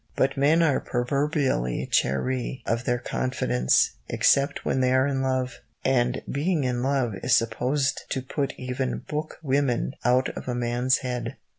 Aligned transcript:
But 0.15 0.35
men 0.35 0.63
are 0.63 0.79
proverbially 0.79 1.85
chary 1.91 2.63
of 2.65 2.85
their 2.85 2.97
confidence, 2.97 3.91
except 4.09 4.65
when 4.65 4.79
they 4.81 4.91
are 4.93 5.05
in 5.05 5.21
love, 5.21 5.59
and 5.85 6.23
being 6.27 6.63
in 6.63 6.81
love 6.81 7.13
is 7.21 7.35
supposed 7.35 8.01
to 8.09 8.23
put 8.23 8.55
even 8.57 9.03
book 9.07 9.37
women 9.43 9.93
out 10.03 10.29
of 10.29 10.47
a 10.47 10.55
man's 10.55 10.97
head. 11.05 11.35